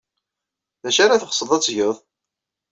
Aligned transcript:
D 0.83 0.85
acu 0.89 0.99
ara 1.03 1.21
teɣsed 1.21 1.49
ad 1.55 1.61
t-tged? 1.61 1.95